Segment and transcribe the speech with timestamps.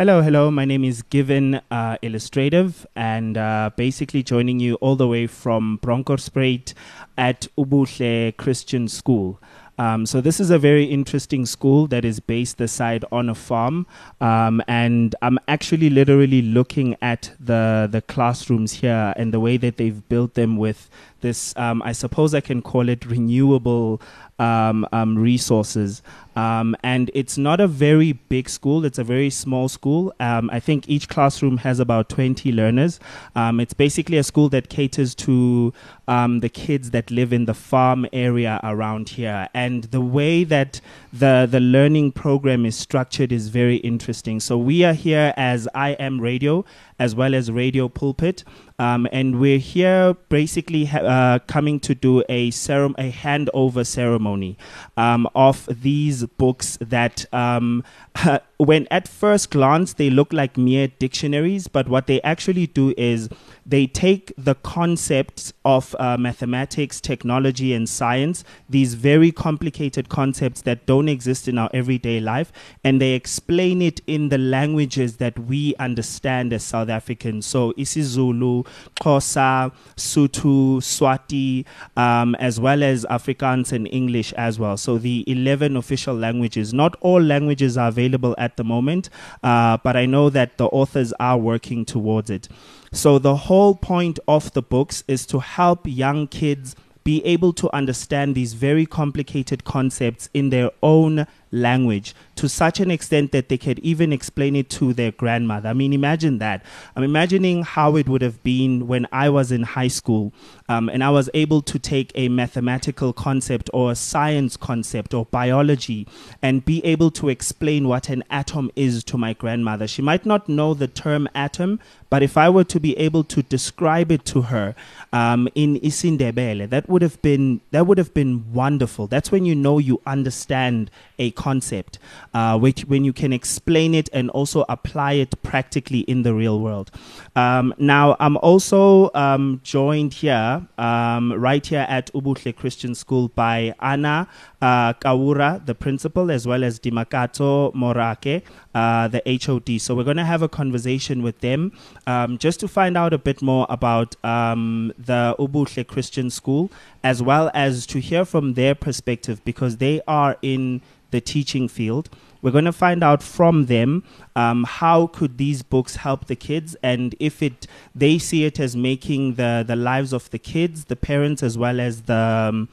[0.00, 0.50] Hello, hello.
[0.50, 5.78] My name is Given uh, Illustrative, and uh, basically joining you all the way from
[5.82, 6.72] Bronkhorstspruit
[7.18, 9.38] at Ubuhle Christian School.
[9.78, 13.86] Um, so this is a very interesting school that is based aside on a farm,
[14.22, 19.76] um, and I'm actually literally looking at the the classrooms here and the way that
[19.76, 20.88] they've built them with
[21.20, 21.56] this.
[21.56, 24.00] Um, I suppose I can call it renewable
[24.40, 26.02] um, um, resources.
[26.34, 30.14] Um, and it's not a very big school, it's a very small school.
[30.18, 32.98] Um, I think each classroom has about 20 learners.
[33.36, 35.74] Um, it's basically a school that caters to
[36.06, 39.48] the kids that live in the farm area around here.
[39.54, 40.80] And the way that
[41.12, 44.40] the, the learning program is structured is very interesting.
[44.40, 46.64] So we are here as I Am Radio
[47.00, 48.44] as well as Radio Pulpit.
[48.78, 54.56] Um, and we're here basically ha- uh, coming to do a, cerom- a handover ceremony
[54.96, 57.84] um, of these books that, um,
[58.58, 63.28] when at first glance they look like mere dictionaries, but what they actually do is
[63.66, 70.86] they take the concepts of uh, mathematics, technology, and science, these very complicated concepts that
[70.86, 72.50] don't exist in our everyday life,
[72.82, 77.46] and they explain it in the languages that we understand as South Africans.
[77.46, 78.66] So isiZulu,
[79.00, 81.64] Xhosa, Sotho, Swati,
[81.96, 84.76] um, as well as Afrikaans and English as well.
[84.76, 86.74] So the 11 official languages.
[86.74, 89.08] Not all languages are available at the moment,
[89.42, 92.48] uh, but I know that the authors are working towards it.
[92.92, 96.74] So the whole point of the books is to help young kids
[97.04, 102.90] be able to understand these very complicated concepts in their own language to such an
[102.90, 105.68] extent that they could even explain it to their grandmother.
[105.68, 106.64] I mean, imagine that.
[106.96, 110.32] I'm imagining how it would have been when I was in high school
[110.68, 115.26] um, and I was able to take a mathematical concept or a science concept or
[115.26, 116.06] biology
[116.40, 119.86] and be able to explain what an atom is to my grandmother.
[119.86, 123.42] She might not know the term atom, but if I were to be able to
[123.42, 124.74] describe it to her
[125.12, 129.06] um, in Isindebele, that would have been that would have been wonderful.
[129.06, 131.98] That's when you know you understand a concept,
[132.34, 136.60] uh, which when you can explain it and also apply it practically in the real
[136.60, 136.90] world.
[137.34, 143.74] Um, now, I'm also um, joined here, um, right here at Ubuhle Christian School, by
[143.80, 144.28] Anna
[144.60, 148.42] uh, Kawura, the principal, as well as Dimakato Morake,
[148.74, 149.80] uh, the HOD.
[149.80, 151.72] So we're going to have a conversation with them
[152.06, 156.70] um, just to find out a bit more about um, the Ubuhle Christian School,
[157.02, 162.08] as well as to hear from their perspective because they are in the teaching field.
[162.42, 164.02] We're going to find out from them
[164.34, 168.74] um, how could these books help the kids, and if it they see it as
[168.74, 172.68] making the the lives of the kids, the parents, as well as the um,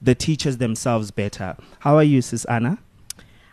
[0.00, 1.56] the teachers themselves better.
[1.80, 2.78] How are you, Sis Anna?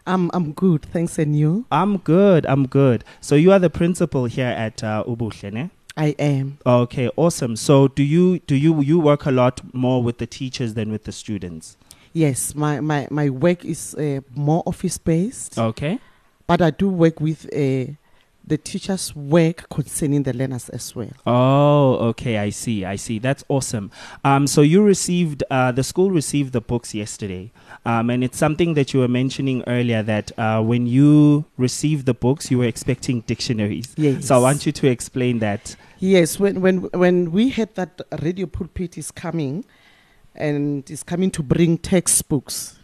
[0.06, 1.66] I'm I'm good, thanks, and you?
[1.70, 2.46] I'm good.
[2.46, 3.04] I'm good.
[3.20, 5.70] So you are the principal here at uh, Ubuhle, ne?
[5.98, 6.60] I am.
[6.66, 7.56] Okay, awesome.
[7.58, 11.04] So do you do you you work a lot more with the teachers than with
[11.04, 11.76] the students?
[12.18, 16.00] Yes, my my my work is uh, more office based, Okay.
[16.48, 17.94] but I do work with uh,
[18.48, 21.12] the teachers' work concerning the learners as well.
[21.28, 22.38] Oh, okay.
[22.40, 22.86] I see.
[22.86, 23.20] I see.
[23.20, 23.92] That's awesome.
[24.24, 27.52] Um, so you received uh, the school received the books yesterday,
[27.86, 32.14] um, and it's something that you were mentioning earlier that uh, when you received the
[32.16, 33.94] books, you were expecting dictionaries.
[33.98, 34.26] Yes.
[34.28, 35.76] So I want you to explain that.
[36.00, 39.66] Yes, when when when we heard that Radio Pulpit is coming,
[40.38, 42.78] and is coming to bring textbooks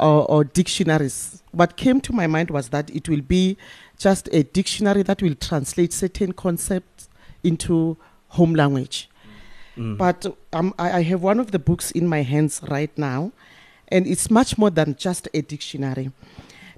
[0.00, 3.56] or, or dictionaries, what came to my mind was that it will be
[3.98, 7.08] just a dictionary that will translate certain concepts
[7.42, 7.96] into
[8.28, 9.08] home language.
[9.76, 9.96] Mm.
[9.96, 13.32] But um, I, I have one of the books in my hands right now,
[13.88, 16.10] and it's much more than just a dictionary.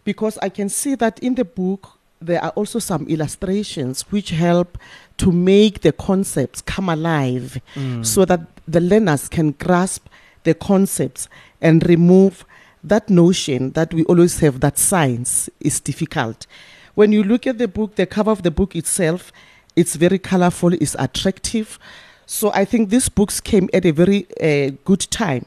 [0.04, 4.78] Because I can see that in the book, there are also some illustrations which help
[5.18, 8.04] to make the concepts come alive Mm.
[8.04, 10.06] so that the learners can grasp
[10.44, 11.28] the concepts
[11.60, 12.44] and remove
[12.82, 16.46] that notion that we always have that science is difficult.
[16.94, 19.32] When you look at the book, the cover of the book itself,
[19.74, 21.78] it's very colorful, it's attractive.
[22.26, 25.46] So I think these books came at a very uh, good time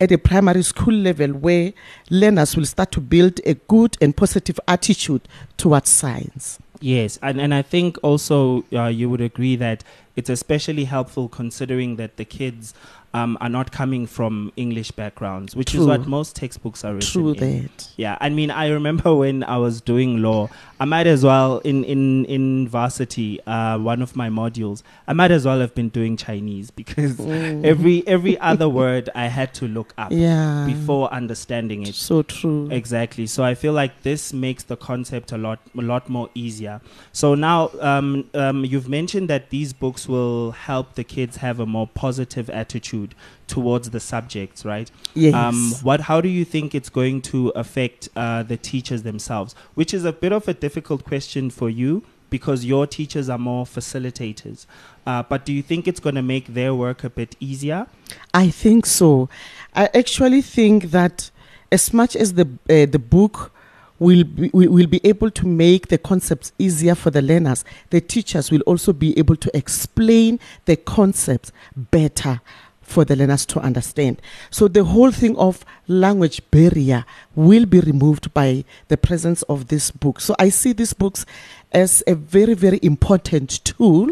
[0.00, 1.72] at a primary school level where
[2.10, 5.22] learners will start to build a good and positive attitude
[5.56, 6.58] towards science.
[6.80, 9.82] Yes, and and I think also uh, you would agree that
[10.14, 12.72] it's especially helpful considering that the kids
[13.14, 17.32] um, are not coming from English backgrounds, which is what most textbooks are written True
[17.32, 17.62] in.
[17.62, 17.88] that.
[17.96, 21.84] Yeah, I mean, I remember when I was doing law, I might as well in
[21.84, 26.16] in in varsity, uh, one of my modules, I might as well have been doing
[26.16, 27.64] Chinese because Mm.
[27.72, 31.94] every every other word I had to look up yeah before understanding it.
[31.94, 32.68] so true.
[32.70, 33.26] Exactly.
[33.26, 36.80] So I feel like this makes the concept a lot a lot more easier.
[37.12, 41.66] So now um, um, you've mentioned that these books will help the kids have a
[41.66, 42.97] more positive attitude
[43.46, 44.90] towards the subjects, right?
[45.14, 45.34] Yes.
[45.34, 46.02] Um, what?
[46.02, 49.54] How do you think it's going to affect uh, the teachers themselves?
[49.74, 53.64] Which is a bit of a difficult question for you because your teachers are more
[53.64, 54.66] facilitators.
[55.06, 57.86] Uh, but do you think it's going to make their work a bit easier?
[58.34, 59.28] I think so.
[59.74, 61.30] I actually think that
[61.70, 63.52] as much as the uh, the book
[63.98, 68.50] will be, will be able to make the concepts easier for the learners, the teachers
[68.50, 72.40] will also be able to explain the concepts better
[72.88, 74.20] for the learners to understand.
[74.50, 77.04] So the whole thing of language barrier
[77.34, 80.20] will be removed by the presence of this book.
[80.20, 81.26] So I see these books
[81.70, 84.10] as a very very important tool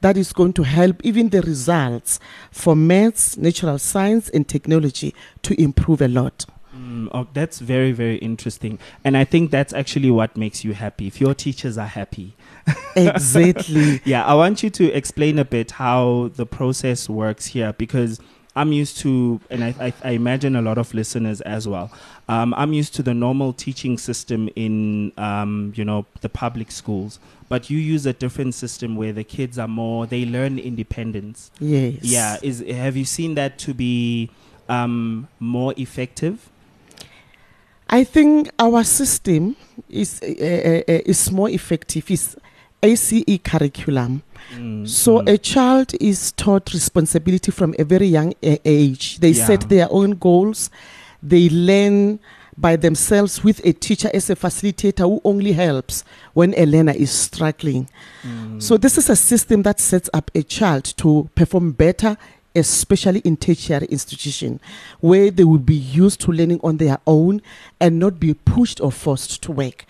[0.00, 5.60] that is going to help even the results for maths, natural science, and technology to
[5.60, 6.44] improve a lot.
[6.76, 8.78] Mm, oh, that's very, very interesting.
[9.04, 11.06] And I think that's actually what makes you happy.
[11.06, 12.36] If your teachers are happy.
[12.96, 14.00] exactly.
[14.04, 18.20] Yeah, I want you to explain a bit how the process works here because
[18.56, 21.90] I'm used to, and I, I, I imagine a lot of listeners as well.
[22.28, 27.18] Um, I'm used to the normal teaching system in, um, you know, the public schools.
[27.48, 31.50] But you use a different system where the kids are more, they learn independence.
[31.60, 31.98] Yes.
[32.02, 34.30] Yeah, is have you seen that to be
[34.68, 36.48] um, more effective?
[37.90, 39.56] I think our system
[39.88, 42.10] is uh, uh, is more effective.
[42.10, 42.36] Is
[42.84, 44.22] ACE curriculum.
[44.54, 45.28] Mm, So mm.
[45.28, 49.18] a child is taught responsibility from a very young age.
[49.20, 49.46] They Yeah.
[49.46, 50.70] set their own goals.
[51.22, 52.18] They learn
[52.56, 56.04] by themselves with a teacher as a facilitator who only helps
[56.34, 57.88] when a learner is struggling.
[58.22, 58.62] Mm.
[58.62, 62.16] So this is a system that sets up a child to perform better,
[62.54, 64.60] especially in tertiary institution,
[65.00, 67.42] where they will be used to learning on their own
[67.80, 69.84] and not be pushed or forced to work.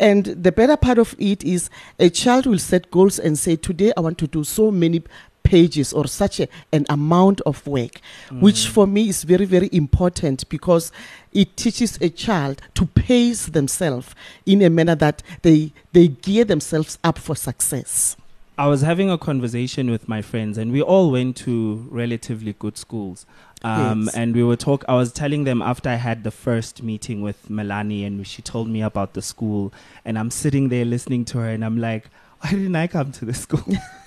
[0.00, 3.92] And the better part of it is a child will set goals and say, today
[3.96, 5.02] I want to do so many
[5.44, 8.00] pages or such a, an amount of work,
[8.30, 8.68] which Mm.
[8.68, 10.92] for me is very, very important because
[11.32, 14.14] it teaches a child to pace themselves
[14.44, 18.14] in a manner that they, they gear themselves up for success.
[18.58, 22.76] I was having a conversation with my friends, and we all went to relatively good
[22.76, 23.24] schools.
[23.62, 24.14] Um, Yes.
[24.14, 24.84] And we were talk.
[24.88, 28.68] I was telling them after I had the first meeting with Melanie, and she told
[28.68, 29.72] me about the school,
[30.04, 32.10] and I'm sitting there listening to her, and I'm like,
[32.40, 33.64] why didn't I come to the school?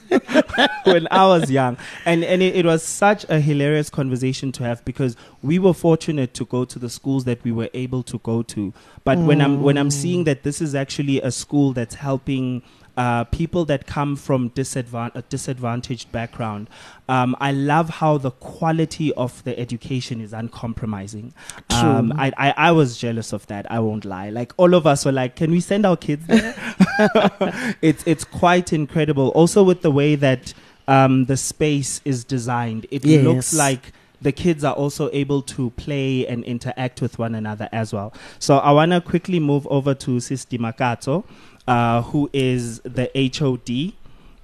[0.83, 1.77] when I was young.
[2.05, 6.33] And and it, it was such a hilarious conversation to have because we were fortunate
[6.33, 8.73] to go to the schools that we were able to go to.
[9.05, 12.63] But when I'm when I'm seeing that this is actually a school that's helping
[13.01, 16.69] uh, people that come from disadvan- a disadvantaged background,
[17.09, 21.33] um, I love how the quality of the education is uncompromising.
[21.71, 22.13] Um.
[22.15, 23.65] I, I, I was jealous of that.
[23.71, 24.29] I won't lie.
[24.29, 26.53] Like all of us were like, can we send our kids there?
[27.81, 29.29] it's it's quite incredible.
[29.29, 30.53] Also with the way that
[30.87, 36.27] um, the space is designed, it looks like the kids are also able to play
[36.27, 38.13] and interact with one another as well.
[38.37, 41.25] So I want to quickly move over to Sis Dimakato,
[41.71, 43.93] uh, who is the HOD.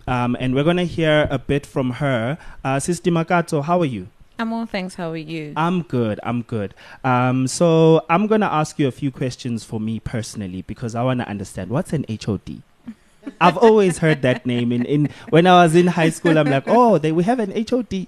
[0.08, 2.38] Um, and we're going to hear a bit from her.
[2.64, 4.08] Uh, Sis Dimakato, how are you?
[4.40, 4.96] I'm all thanks.
[4.96, 5.52] How are you?
[5.58, 6.22] I'm good.
[6.24, 6.74] I'm good.
[7.04, 11.04] Um, so I'm going to ask you a few questions for me personally because I
[11.04, 12.62] want to understand what's an HOD.
[13.42, 16.38] I've always heard that name in, in when I was in high school.
[16.38, 18.08] I'm like, oh, they we have an HOD.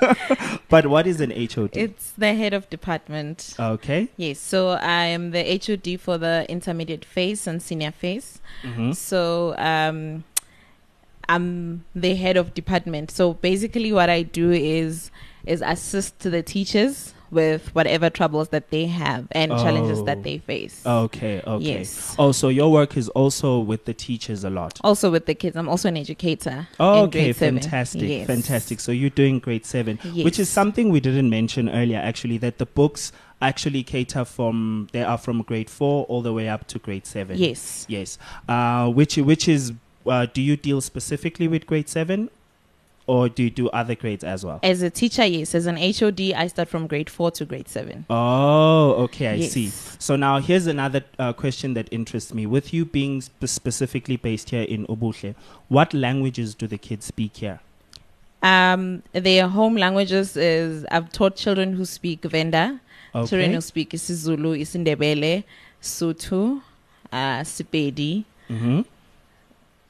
[0.68, 1.76] but what is an HOD?
[1.76, 3.54] It's the head of department.
[3.58, 4.08] okay.
[4.16, 8.40] Yes, so I am the HOD for the intermediate phase and senior phase.
[8.62, 10.24] hmm So um,
[11.28, 13.10] I'm the head of department.
[13.10, 15.10] So basically, what I do is
[15.44, 20.04] is assist to the teachers with whatever troubles that they have and challenges Oh.
[20.04, 20.82] that they face.
[20.86, 21.42] Okay.
[21.46, 21.64] Okay.
[21.78, 22.14] Yes.
[22.18, 24.78] Oh, so your work is also with the teachers a lot.
[24.84, 26.68] Also with the kids, I'm also an educator.
[26.78, 28.26] Oh, okay, fantastic, Yes.
[28.26, 28.80] fantastic.
[28.80, 31.98] So you're doing grade seven, which is something we didn't mention earlier.
[31.98, 36.48] Actually, that the books actually cater from they are from grade four all the way
[36.48, 37.36] up to grade seven.
[37.36, 37.84] Yes.
[37.88, 38.18] Yes.
[38.48, 39.72] Uh, which which is
[40.06, 42.30] uh, do you deal specifically with grade seven,
[43.06, 44.58] or do you do other grades as well?
[44.62, 45.54] As a teacher, yes.
[45.54, 48.04] As an HOD, I start from grade four to grade seven.
[48.10, 49.52] Oh, okay, I Yes.
[49.52, 49.68] see.
[49.98, 52.46] So now here's another uh, question that interests me.
[52.46, 55.34] With you being spe- specifically based here in Ubuhle,
[55.68, 57.60] what languages do the kids speak here?
[58.42, 62.80] Um, their home languages is I've taught children who speak Venda,
[63.12, 63.54] children Okay.
[63.54, 65.44] who speak isiZulu, isindebele,
[65.82, 66.60] Sotho,
[67.12, 68.80] uh, Sepedi, hmm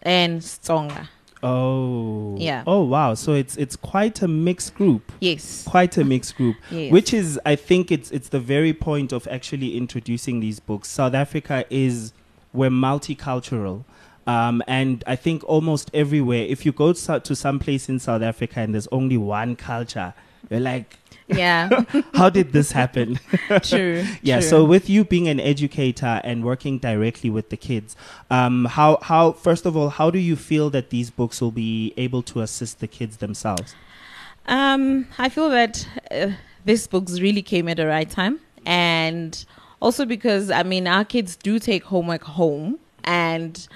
[0.03, 1.09] and Tsonga.
[1.47, 2.35] Oh.
[2.39, 2.65] Yeah.
[2.67, 3.15] Oh wow.
[3.15, 5.13] So it's it's quite a mixed group.
[5.21, 5.65] Yes.
[5.65, 6.57] Quite a mixed group.
[6.71, 6.93] Yes.
[6.93, 10.89] Which is I think it's it's the very point of actually introducing these books.
[10.89, 12.13] South Africa is
[12.53, 13.85] we're multicultural.
[14.27, 18.23] Um, and I think almost everywhere, if you go to, to some place in South
[18.23, 20.15] Africa and there's only one culture,
[20.51, 21.85] you're like, yeah.
[22.15, 23.19] how did this happen?
[23.63, 24.05] true.
[24.23, 24.41] Yeah.
[24.41, 24.49] true.
[24.49, 27.97] So with you being an educator and working directly with the kids,
[28.31, 31.93] um, how how first of all, how do you feel that these books will be
[31.97, 33.75] able to assist the kids themselves?
[34.47, 36.33] Um, I feel that uh,
[36.65, 39.45] this books really came at the right time, and
[39.81, 43.67] also because I mean our kids do take homework home, and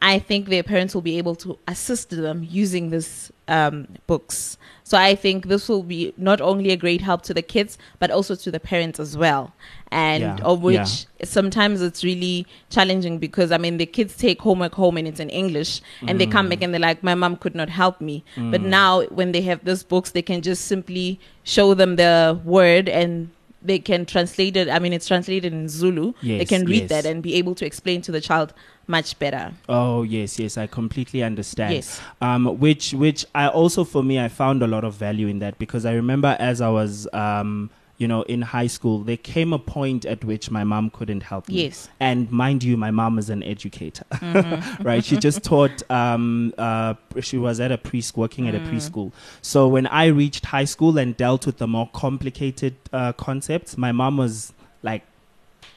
[0.00, 4.56] I think their parents will be able to assist them using this um, books.
[4.84, 8.10] So I think this will be not only a great help to the kids, but
[8.10, 9.52] also to the parents as well.
[9.90, 11.24] And Yeah, of which yeah.
[11.24, 15.30] sometimes it's really challenging because I mean the kids take homework home and it's in
[15.30, 16.50] English, and they come Mm.
[16.50, 19.64] back and they're like, "My mom could not help me." But now when they have
[19.64, 23.30] these books, they can just simply show them the word and
[23.62, 24.68] they can translate it.
[24.68, 26.12] I mean, it's translated in Zulu.
[26.22, 26.90] they can read yes.
[26.90, 28.52] that and be able to explain to the child
[28.86, 29.52] much better.
[29.68, 31.74] Oh yes, yes, I completely understand.
[31.74, 32.00] Yes.
[32.20, 35.58] Um, which which I also for me I found a lot of value in that
[35.58, 39.58] because I remember as I was um you know in high school there came a
[39.58, 41.64] point at which my mom couldn't help me.
[41.64, 41.88] Yes.
[42.00, 44.82] And mind you, my mom is an educator, Mm-hmm.
[44.82, 45.04] right?
[45.04, 45.82] She just taught.
[45.90, 48.68] Um, uh, she was at a preschool, working at a Mm.
[48.70, 49.12] preschool.
[49.42, 53.92] So when I reached high school and dealt with the more complicated uh, concepts, my
[53.92, 54.52] mom was
[54.82, 55.02] like,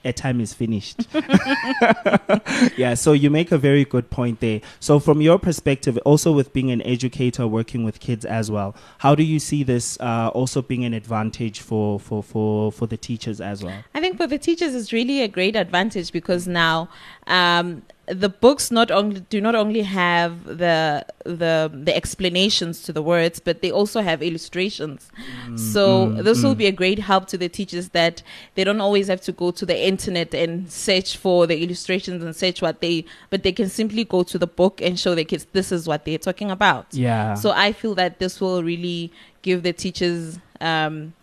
[0.03, 1.07] "A time is finished."
[2.77, 2.93] yeah.
[2.93, 4.61] So you make a very good point there.
[4.79, 9.15] So from your perspective, also with being an educator, working with kids as well, how
[9.15, 13.41] do you see this uh, also being an advantage for for for for the teachers
[13.41, 13.83] as well?
[13.93, 16.89] I think for the teachers, it's really a great advantage because now
[17.27, 23.01] um, the books not only do not only have the the the explanations to the
[23.01, 25.09] words, but they also have illustrations.
[25.55, 26.59] so mm, this will mm.
[26.59, 28.21] be a great help to the teachers that
[28.55, 32.35] they don't always have to go to the internet and search for the illustrations and
[32.35, 35.47] search what they, but they can simply go to the book and show their kids
[35.53, 36.87] this is what they're talking about.
[36.91, 37.35] Yeah.
[37.35, 41.13] So I feel that this will really give the teachers um,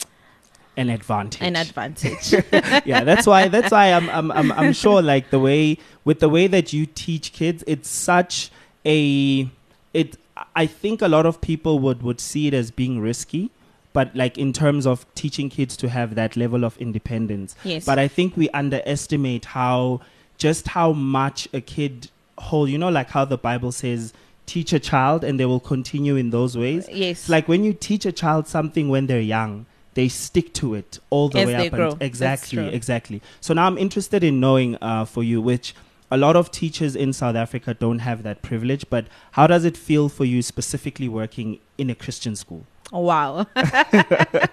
[0.78, 1.42] an advantage.
[1.42, 2.32] an advantage.
[2.86, 6.28] yeah, that's why that's why I'm, I'm I'm I'm sure like the way with the
[6.28, 8.50] way that you teach kids, it's such
[8.86, 9.50] a
[9.92, 10.16] it
[10.54, 13.50] I think a lot of people would would see it as being risky,
[13.92, 17.56] but like in terms of teaching kids to have that level of independence.
[17.64, 17.84] yes.
[17.84, 20.00] But I think we underestimate how
[20.38, 24.12] just how much a kid hold, you know, like how the Bible says
[24.46, 26.88] teach a child and they will continue in those ways.
[26.90, 27.28] yes.
[27.28, 29.66] Like when you teach a child something when they're young,
[29.98, 31.72] they stick to it all the As way up.
[31.72, 31.90] grow.
[31.90, 33.20] That's exactly, exactly.
[33.40, 35.74] So now I'm interested in knowing uh, for you, which
[36.08, 38.88] a lot of teachers in South Africa don't have that privilege.
[38.88, 42.64] But how does it feel for you specifically working in a Christian school?
[42.92, 43.44] Wow.
[43.56, 44.48] Can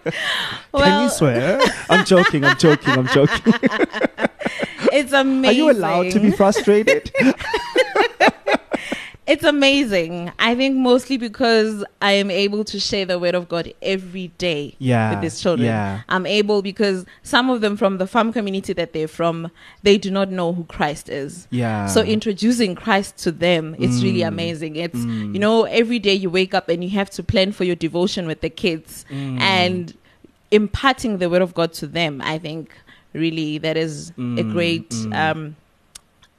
[0.72, 1.62] well, you swear?
[1.92, 2.44] I'm joking.
[2.44, 2.94] I'm joking.
[2.94, 3.54] I'm joking.
[4.92, 5.46] it's amazing.
[5.46, 7.14] Are you allowed to be frustrated?
[9.28, 10.32] It's amazing.
[10.38, 14.76] I think mostly because I am able to share the word of God every day
[14.78, 15.10] yeah.
[15.12, 15.66] with these children.
[15.66, 16.02] Yeah.
[16.10, 19.50] I'm able because some of them from the farm community that they're from,
[19.82, 21.48] they do not know who Christ is.
[21.50, 21.88] Yeah.
[21.88, 24.28] So introducing Christ to them, it's really Mm.
[24.28, 24.76] amazing.
[24.76, 25.34] It's Mm.
[25.34, 28.28] you know every day you wake up and you have to plan for your devotion
[28.28, 29.40] with the kids Mm.
[29.42, 29.94] and
[30.52, 32.22] imparting the word of God to them.
[32.24, 32.72] I think
[33.14, 35.14] really that is a Mm, great mm.
[35.16, 35.56] um,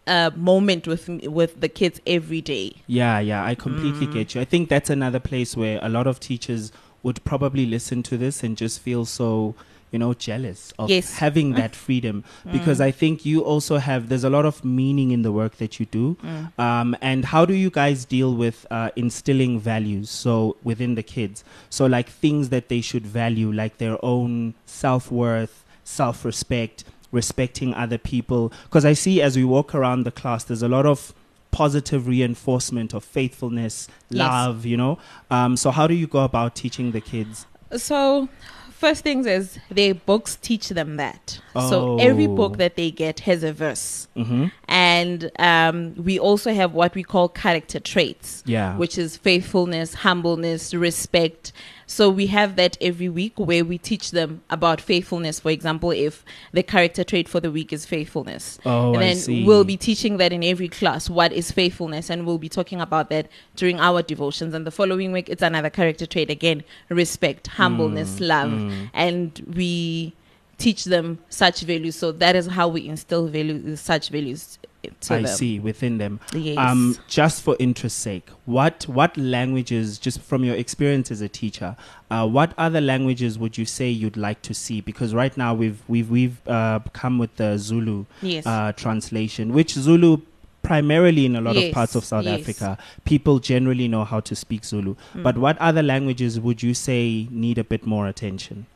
[0.06, 2.72] uh, moment with with the kids every day.
[2.86, 4.12] Yeah, yeah, I completely Mm.
[4.12, 4.40] get you.
[4.40, 6.72] I think that's another place where a lot of teachers
[7.02, 9.54] would probably listen to this and just feel so,
[9.92, 11.18] you know, jealous of Yes.
[11.18, 12.84] having that freedom because Mm.
[12.84, 15.86] I think you also have there's a lot of meaning in the work that you
[15.86, 16.16] do.
[16.24, 16.58] Mm.
[16.58, 21.44] Um, and how do you guys deal with uh, instilling values so within the kids?
[21.70, 26.82] So like things that they should value, like their own self worth, self respect,
[27.16, 28.52] respecting other people.
[28.64, 31.12] Because I see as we walk around the class, there's a lot of
[31.50, 34.18] positive reinforcement of faithfulness, Yes.
[34.18, 34.66] love.
[34.66, 34.98] You know.
[35.30, 37.46] Um, so how do you go about teaching the kids?
[37.76, 38.28] So,
[38.70, 41.40] first things is their books teach them that.
[41.54, 42.36] So every Oh.
[42.36, 44.44] book that they get has a verse, Mm-hmm.
[44.68, 48.42] and um, we also have what we call character traits.
[48.46, 48.76] Yeah.
[48.76, 51.52] which is faithfulness, humbleness, respect,
[51.86, 55.40] So we have that every week where we teach them about faithfulness.
[55.40, 58.58] For example, if the character trait for the week is faithfulness.
[58.66, 61.08] Oh, and then we'll be teaching that in every class.
[61.08, 62.10] What is faithfulness?
[62.10, 64.52] And we'll be talking about that during our devotions.
[64.52, 68.88] And the following week, it's another character trait again respect, humbleness, Mm, love.
[68.92, 70.14] And we
[70.58, 71.96] teach them such values.
[71.96, 74.58] So that is how we instill values, such values
[75.02, 75.36] to I them.
[75.36, 76.20] see within them.
[76.32, 76.58] Yes.
[76.58, 81.76] Um, just for interest's sake, what what languages, just from your experience as a teacher,
[82.10, 84.80] uh, what other languages would you say you'd like to see?
[84.80, 88.46] Because right now we've we've we've uh, come with the Zulu yes.
[88.46, 90.18] uh, translation, which Zulu
[90.62, 92.40] primarily in a lot of parts of South yes.
[92.40, 94.96] Africa, people generally know how to speak Zulu.
[95.14, 95.22] Mm.
[95.22, 98.66] But what other languages would you say need a bit more attention?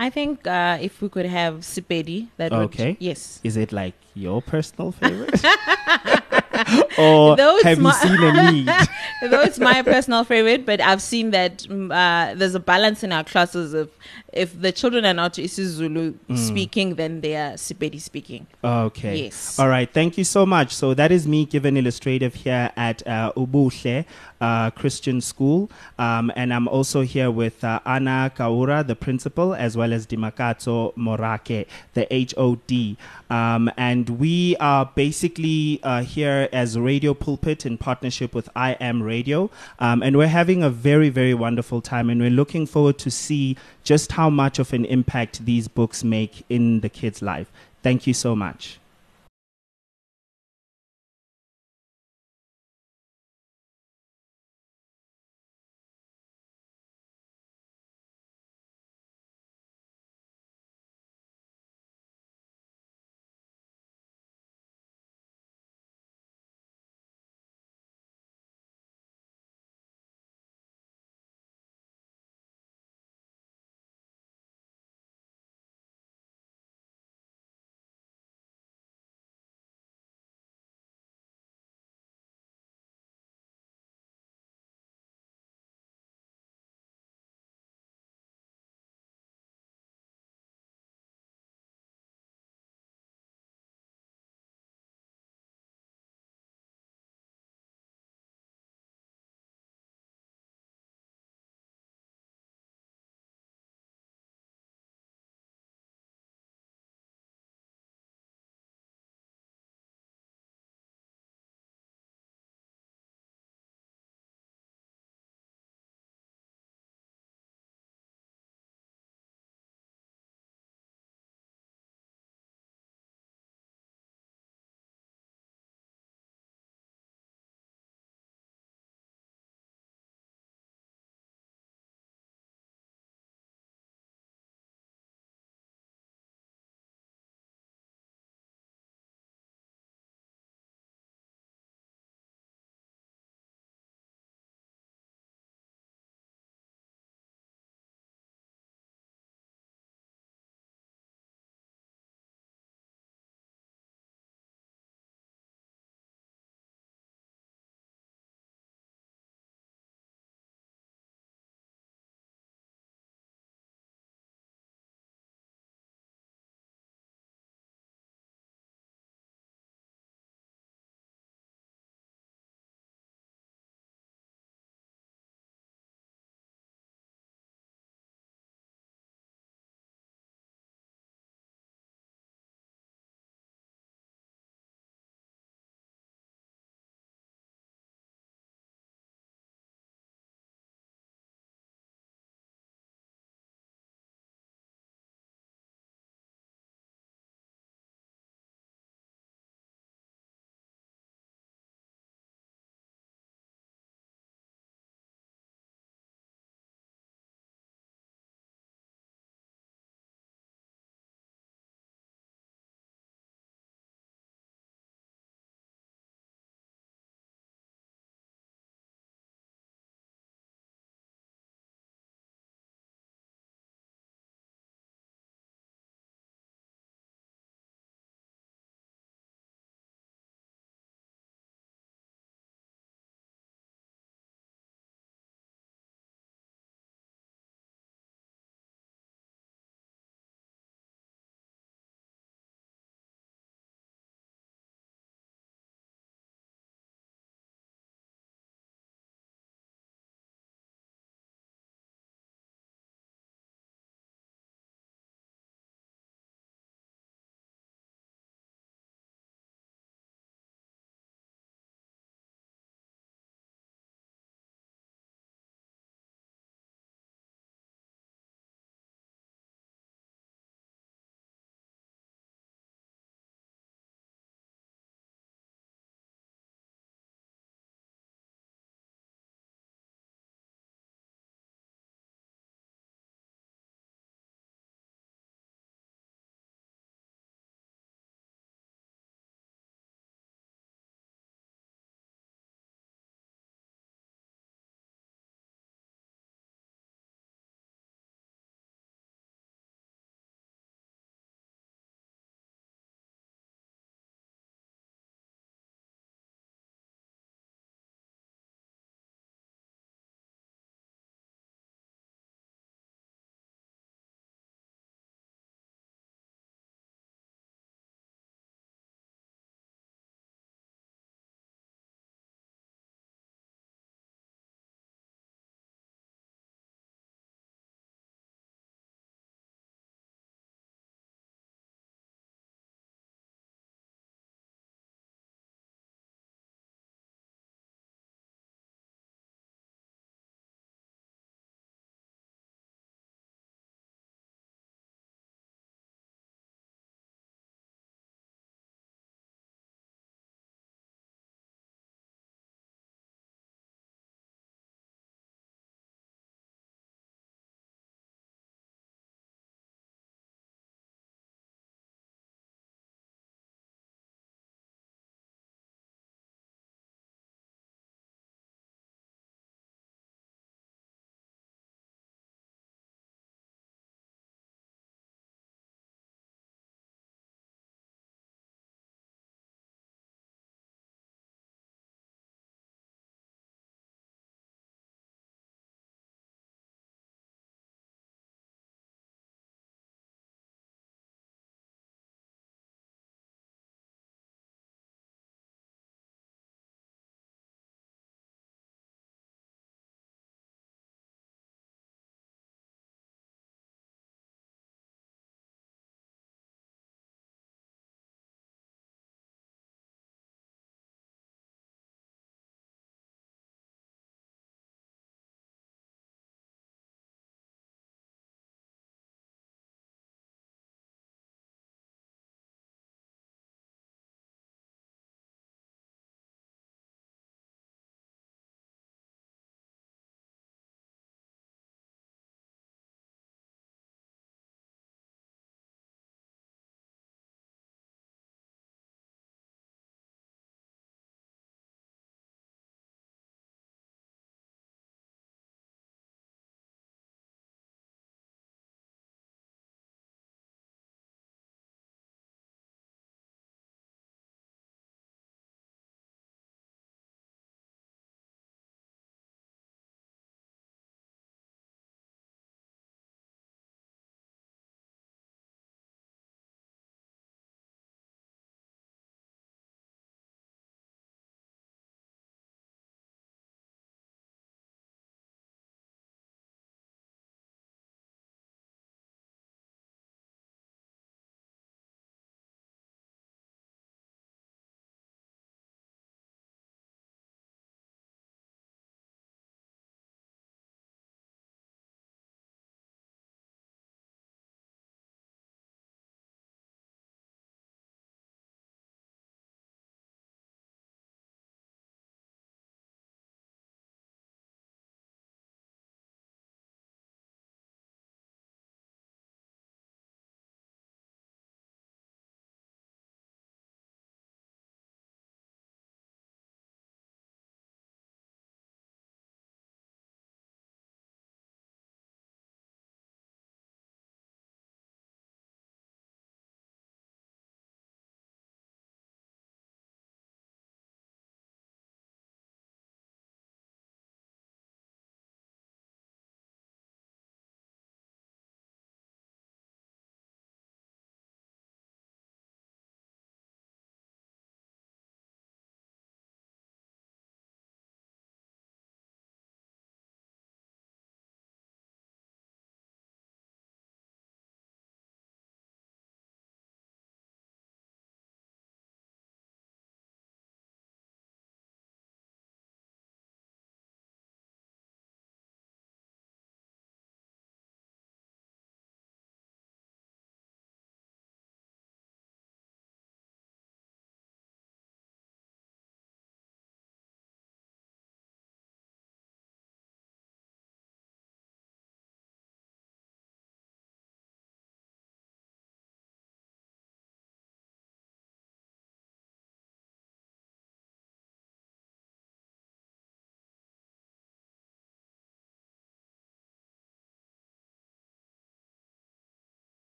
[0.00, 2.86] I think uh, if we could have Sepedi, that Okay.
[2.92, 3.38] would yes.
[3.44, 5.44] Is it like your personal favorite?
[6.98, 8.66] or Though it's have you my- seen a need?
[9.30, 13.12] Though it's my personal favorite, but I've seen that mm, uh, there's a balance in
[13.12, 13.90] our classes of
[14.32, 16.38] if the children are not isiZulu Mm.
[16.38, 18.46] speaking, then they are Sepedi speaking.
[18.64, 19.24] Okay.
[19.24, 19.58] Yes.
[19.58, 19.90] All right.
[19.92, 20.74] Thank you so much.
[20.74, 24.04] So that is me given illustrative here at uh, Ubuhle
[24.40, 29.76] uh, Christian School, um, and I'm also here with uh, Anna Kaura, the principal, as
[29.76, 32.96] well as Dimakato Morake, the HOD,
[33.30, 39.02] um, and we are basically uh, here as Radio Pulpit in partnership with I Am
[39.02, 43.10] Radio, um, and we're having a very very wonderful time, and we're looking forward to
[43.10, 47.50] see just how much of an impact these books make in the kids' life.
[47.82, 48.79] Thank you so much.